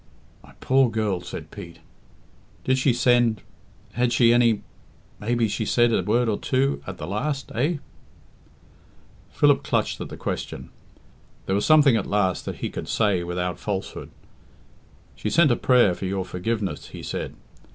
[0.41, 1.77] "My poor girl!" said Pete.
[2.63, 3.43] "Did she send
[3.93, 4.63] had she any
[5.19, 7.75] maybe she said a word or two at the last, eh?"
[9.29, 10.71] Philip clutched at the question.
[11.45, 14.09] There was something at last that he could say without falsehood.
[15.15, 17.35] "She sent a prayer for your forgiveness," he said.